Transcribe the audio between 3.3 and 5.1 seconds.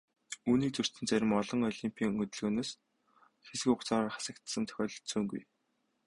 хэсэг хугацаагаар хасагдсан тохиолдол ч